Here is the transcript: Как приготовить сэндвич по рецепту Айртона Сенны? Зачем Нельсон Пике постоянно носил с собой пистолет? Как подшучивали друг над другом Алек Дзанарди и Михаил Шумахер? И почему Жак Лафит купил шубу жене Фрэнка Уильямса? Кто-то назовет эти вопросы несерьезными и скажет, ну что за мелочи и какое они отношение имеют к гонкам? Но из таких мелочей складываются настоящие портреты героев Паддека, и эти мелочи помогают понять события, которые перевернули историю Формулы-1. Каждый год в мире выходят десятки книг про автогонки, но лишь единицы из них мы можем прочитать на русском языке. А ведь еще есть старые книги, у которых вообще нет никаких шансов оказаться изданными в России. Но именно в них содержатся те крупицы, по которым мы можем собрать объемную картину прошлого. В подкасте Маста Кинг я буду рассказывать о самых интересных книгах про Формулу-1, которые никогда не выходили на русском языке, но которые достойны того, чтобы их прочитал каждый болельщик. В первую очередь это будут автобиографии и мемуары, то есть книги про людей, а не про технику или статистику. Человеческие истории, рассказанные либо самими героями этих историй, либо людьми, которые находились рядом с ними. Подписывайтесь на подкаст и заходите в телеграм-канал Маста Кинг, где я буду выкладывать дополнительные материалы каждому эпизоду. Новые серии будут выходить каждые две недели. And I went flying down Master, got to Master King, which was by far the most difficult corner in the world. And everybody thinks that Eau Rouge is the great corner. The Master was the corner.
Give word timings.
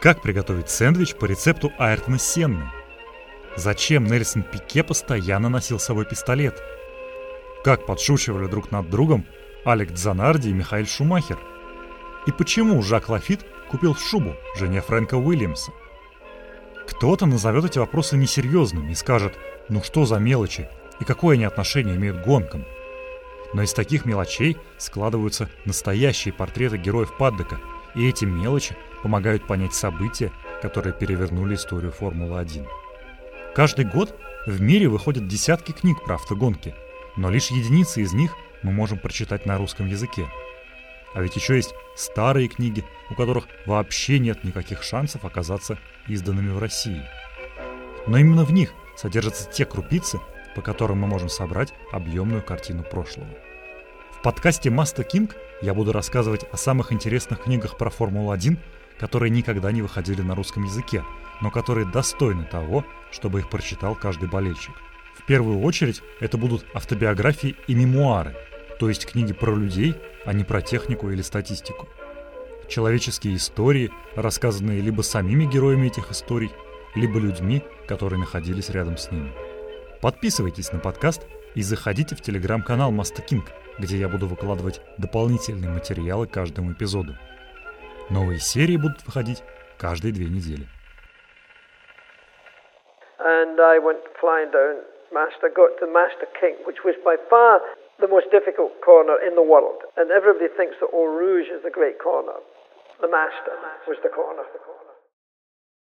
Как 0.00 0.22
приготовить 0.22 0.70
сэндвич 0.70 1.14
по 1.14 1.26
рецепту 1.26 1.72
Айртона 1.78 2.18
Сенны? 2.18 2.70
Зачем 3.56 4.04
Нельсон 4.04 4.42
Пике 4.42 4.82
постоянно 4.82 5.50
носил 5.50 5.78
с 5.78 5.84
собой 5.84 6.06
пистолет? 6.06 6.58
Как 7.64 7.84
подшучивали 7.84 8.46
друг 8.46 8.70
над 8.70 8.88
другом 8.88 9.26
Алек 9.66 9.92
Дзанарди 9.92 10.48
и 10.48 10.54
Михаил 10.54 10.86
Шумахер? 10.86 11.38
И 12.26 12.32
почему 12.32 12.80
Жак 12.80 13.10
Лафит 13.10 13.44
купил 13.70 13.94
шубу 13.94 14.36
жене 14.56 14.80
Фрэнка 14.80 15.16
Уильямса? 15.16 15.70
Кто-то 16.88 17.26
назовет 17.26 17.66
эти 17.66 17.78
вопросы 17.78 18.16
несерьезными 18.16 18.92
и 18.92 18.94
скажет, 18.94 19.38
ну 19.68 19.82
что 19.82 20.06
за 20.06 20.16
мелочи 20.16 20.68
и 21.00 21.04
какое 21.04 21.34
они 21.34 21.44
отношение 21.44 21.96
имеют 21.96 22.22
к 22.22 22.24
гонкам? 22.24 22.64
Но 23.52 23.62
из 23.62 23.72
таких 23.72 24.04
мелочей 24.04 24.56
складываются 24.78 25.48
настоящие 25.64 26.32
портреты 26.32 26.76
героев 26.76 27.16
Паддека, 27.18 27.60
и 27.94 28.08
эти 28.08 28.24
мелочи 28.24 28.76
помогают 29.02 29.46
понять 29.46 29.74
события, 29.74 30.32
которые 30.62 30.92
перевернули 30.92 31.54
историю 31.54 31.92
Формулы-1. 31.92 32.66
Каждый 33.54 33.84
год 33.84 34.16
в 34.46 34.60
мире 34.60 34.88
выходят 34.88 35.26
десятки 35.26 35.72
книг 35.72 36.04
про 36.04 36.14
автогонки, 36.14 36.74
но 37.16 37.30
лишь 37.30 37.50
единицы 37.50 38.02
из 38.02 38.12
них 38.12 38.32
мы 38.62 38.72
можем 38.72 38.98
прочитать 38.98 39.46
на 39.46 39.58
русском 39.58 39.86
языке. 39.86 40.26
А 41.14 41.22
ведь 41.22 41.34
еще 41.34 41.56
есть 41.56 41.74
старые 41.96 42.48
книги, 42.48 42.84
у 43.10 43.14
которых 43.14 43.46
вообще 43.66 44.18
нет 44.18 44.44
никаких 44.44 44.82
шансов 44.82 45.24
оказаться 45.24 45.78
изданными 46.06 46.50
в 46.50 46.58
России. 46.58 47.02
Но 48.06 48.18
именно 48.18 48.44
в 48.44 48.52
них 48.52 48.72
содержатся 48.96 49.50
те 49.50 49.64
крупицы, 49.64 50.20
по 50.54 50.62
которым 50.62 51.00
мы 51.00 51.06
можем 51.06 51.28
собрать 51.28 51.72
объемную 51.92 52.42
картину 52.42 52.82
прошлого. 52.82 53.28
В 54.12 54.22
подкасте 54.22 54.70
Маста 54.70 55.02
Кинг 55.02 55.34
я 55.62 55.72
буду 55.72 55.92
рассказывать 55.92 56.44
о 56.52 56.56
самых 56.56 56.92
интересных 56.92 57.42
книгах 57.44 57.78
про 57.78 57.88
Формулу-1, 57.90 58.58
которые 58.98 59.30
никогда 59.30 59.72
не 59.72 59.80
выходили 59.80 60.20
на 60.20 60.34
русском 60.34 60.64
языке, 60.64 61.02
но 61.40 61.50
которые 61.50 61.86
достойны 61.86 62.44
того, 62.44 62.84
чтобы 63.10 63.40
их 63.40 63.48
прочитал 63.48 63.94
каждый 63.94 64.28
болельщик. 64.28 64.74
В 65.16 65.24
первую 65.24 65.60
очередь 65.60 66.02
это 66.20 66.36
будут 66.36 66.66
автобиографии 66.74 67.56
и 67.66 67.74
мемуары, 67.74 68.36
то 68.78 68.88
есть 68.88 69.06
книги 69.06 69.32
про 69.32 69.54
людей, 69.54 69.94
а 70.24 70.32
не 70.32 70.44
про 70.44 70.60
технику 70.60 71.10
или 71.10 71.22
статистику. 71.22 71.88
Человеческие 72.68 73.36
истории, 73.36 73.90
рассказанные 74.16 74.80
либо 74.80 75.02
самими 75.02 75.44
героями 75.44 75.88
этих 75.88 76.10
историй, 76.10 76.52
либо 76.94 77.18
людьми, 77.18 77.62
которые 77.86 78.20
находились 78.20 78.70
рядом 78.70 78.96
с 78.96 79.10
ними. 79.10 79.32
Подписывайтесь 80.02 80.72
на 80.72 80.80
подкаст 80.80 81.26
и 81.54 81.60
заходите 81.60 82.16
в 82.16 82.22
телеграм-канал 82.22 82.90
Маста 82.90 83.20
Кинг, 83.20 83.44
где 83.78 83.96
я 83.98 84.08
буду 84.08 84.26
выкладывать 84.26 84.80
дополнительные 84.96 85.70
материалы 85.70 86.26
каждому 86.26 86.72
эпизоду. 86.72 87.12
Новые 88.08 88.40
серии 88.40 88.78
будут 88.78 89.04
выходить 89.04 89.42
каждые 89.78 90.14
две 90.14 90.24
недели. 90.24 90.66
And 93.20 93.60
I 93.60 93.78
went 93.78 94.00
flying 94.22 94.50
down 94.50 94.80
Master, 95.12 95.52
got 95.52 95.76
to 95.80 95.86
Master 95.86 96.26
King, 96.40 96.56
which 96.64 96.80
was 96.82 96.96
by 97.04 97.16
far 97.28 97.60
the 98.00 98.08
most 98.08 98.30
difficult 98.32 98.72
corner 98.80 99.20
in 99.20 99.34
the 99.34 99.44
world. 99.44 99.84
And 99.98 100.10
everybody 100.10 100.48
thinks 100.56 100.80
that 100.80 100.88
Eau 100.96 101.04
Rouge 101.04 101.52
is 101.52 101.62
the 101.62 101.70
great 101.70 102.00
corner. 102.00 102.40
The 103.02 103.08
Master 103.08 103.52
was 103.86 103.98
the 104.02 104.08
corner. 104.08 104.48